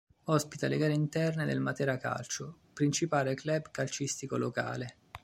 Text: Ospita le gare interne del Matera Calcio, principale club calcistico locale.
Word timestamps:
Ospita 0.33 0.67
le 0.67 0.77
gare 0.77 0.93
interne 0.93 1.45
del 1.45 1.59
Matera 1.59 1.95
Calcio, 1.97 2.57
principale 2.73 3.35
club 3.35 3.69
calcistico 3.69 4.35
locale. 4.35 4.95